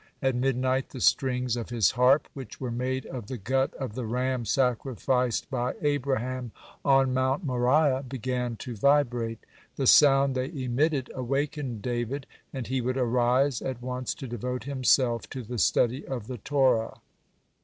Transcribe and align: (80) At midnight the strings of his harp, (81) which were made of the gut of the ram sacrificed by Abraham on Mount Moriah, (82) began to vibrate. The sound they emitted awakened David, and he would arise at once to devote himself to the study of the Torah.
(80) 0.23 0.27
At 0.29 0.35
midnight 0.35 0.89
the 0.89 0.99
strings 0.99 1.55
of 1.55 1.69
his 1.69 1.91
harp, 1.91 2.23
(81) 2.31 2.31
which 2.33 2.59
were 2.59 2.71
made 2.71 3.05
of 3.05 3.27
the 3.27 3.37
gut 3.37 3.71
of 3.75 3.93
the 3.93 4.07
ram 4.07 4.45
sacrificed 4.45 5.47
by 5.51 5.75
Abraham 5.79 6.51
on 6.83 7.13
Mount 7.13 7.45
Moriah, 7.45 7.97
(82) 7.99 8.07
began 8.09 8.55
to 8.55 8.75
vibrate. 8.75 9.45
The 9.75 9.85
sound 9.85 10.33
they 10.33 10.49
emitted 10.49 11.11
awakened 11.13 11.83
David, 11.83 12.25
and 12.51 12.65
he 12.65 12.81
would 12.81 12.97
arise 12.97 13.61
at 13.61 13.79
once 13.83 14.15
to 14.15 14.25
devote 14.27 14.63
himself 14.63 15.29
to 15.29 15.43
the 15.43 15.59
study 15.59 16.03
of 16.07 16.25
the 16.25 16.39
Torah. 16.39 16.99